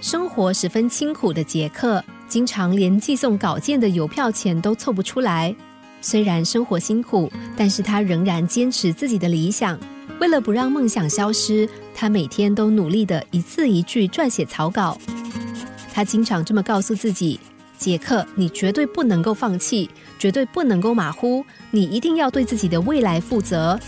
[0.00, 5.54] 生活十分清苦的杰克，经常连寄送稿件的邮票钱都凑不出来。
[6.00, 9.76] 虽然生活辛苦，但是他仍然坚持自己的理想。
[10.20, 14.96] 为了不让梦想消失，他每天都努力的一字一句撰写草稿。
[15.92, 17.40] 他经常这么告诉自己
[17.76, 23.78] ：“杰克，你绝对不能够放弃，绝对不能够马虎，你一定要对自己的未来负责。”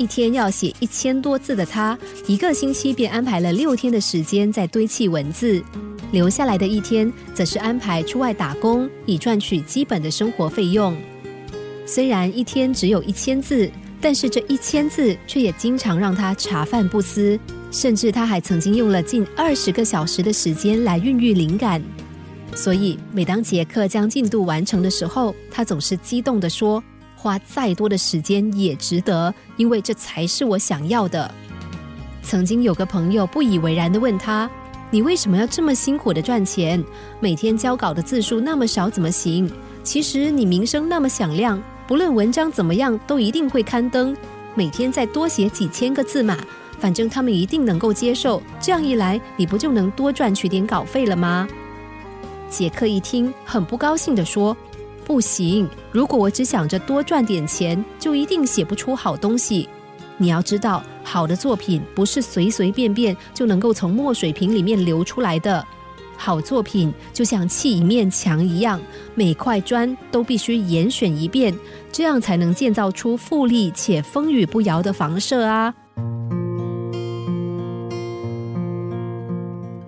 [0.00, 1.96] 一天要写一千多字的他，
[2.26, 5.62] 一个星期便安排了六天的时间在堆砌文字，
[6.10, 10.96] 留下来的一天则是安排出外打工，以赚取基本的生活费用。
[11.84, 17.38] 虽然一天只有一千字，但是这一千字却也经常让他茶饭不思，
[17.70, 21.82] 甚至他还曾经用了近二十个小时的时间来孕育灵感。
[22.54, 26.82] 所以，每当杰克将进度完成的时候，他总是激动地说。
[27.20, 31.32] 花再多的时间也值得，因为这才是我想要的。
[32.22, 34.48] 曾经有个朋友不以为然的问他
[34.90, 36.82] ：“你为什么要这么辛苦的赚钱？
[37.20, 39.50] 每天交稿的字数那么少，怎么行？
[39.82, 44.16] 其实你名声那么响亮，不论文章怎么样，都一定会刊登。
[44.54, 46.38] 每天再多写几千个字嘛，
[46.78, 48.42] 反正他们一定能够接受。
[48.60, 51.46] 这样一来，你不就能多赚取点稿费了吗？”
[52.48, 54.56] 杰克一听，很不高兴的说。
[55.10, 55.68] 不行！
[55.90, 59.68] 如果我只想着多赚点钱，就一定写不出好东西。
[60.16, 65.66] 你要知道，好的作品不是随随便便就能够从墨水瓶里面流出来的。
[66.16, 68.80] 好作品就像砌一面墙一样，
[69.16, 71.52] 每块砖都必须严选一遍，
[71.90, 75.74] 这样才能建造出富丽且风雨不摇的房舍啊！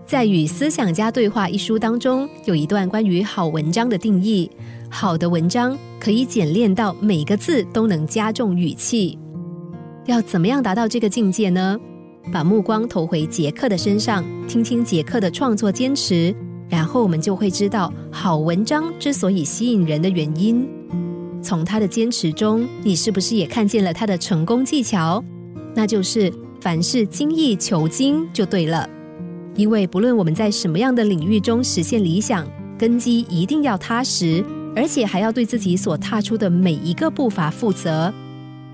[0.05, 4.51] 在《与思想家对话》一书当中，有一段关于好文章的定义。
[4.95, 9.19] 好的文章可以简练到每个字都能加重语气。
[10.05, 11.81] 要怎么样达到这个境界呢？
[12.31, 16.33] 把目光投回杰克的身上，听听杰克的创作坚持，
[16.69, 20.69] 然后我们就会知道好文章之所以吸引人的原因。
[21.43, 25.25] 从他的坚持中，你是不是也看见了他的成功技巧？
[25.75, 28.87] 那就是凡事精益求精就对了。
[29.55, 32.47] 因为不论我们在什么样的领域中实现理想，
[32.79, 34.45] 根基一定要踏实。
[34.75, 38.13] 而且还要对自己所踏出的每一个步伐负责，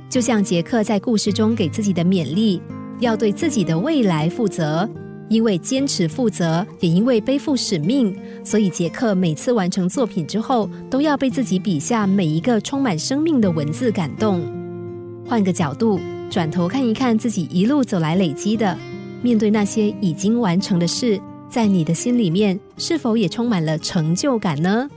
[0.09, 2.60] 就像杰克在故事中给自己的勉励，
[3.00, 4.88] 要对自己的未来负责。
[5.28, 14.41] 因为坚持负责，也因为背负使命，所以杰克每次完成作品之后，都要被自己笔下每一个充满生命的文字感动。
[15.26, 16.00] 换个角度，
[16.31, 18.75] 转头看一看自己一路走来累积的，
[19.20, 21.20] 面对那些已经完成的事，
[21.50, 24.88] 在你的心里面是否也充满了成就感呢？